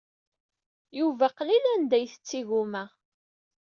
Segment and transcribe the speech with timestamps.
[0.99, 2.83] Yuba qlil anda i isett igumma.